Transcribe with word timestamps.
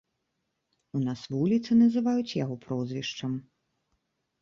У 0.99 1.01
нас 1.09 1.21
вуліцы 1.35 1.79
называюць 1.83 2.35
яго 2.43 2.61
прозвішчам. 2.67 3.41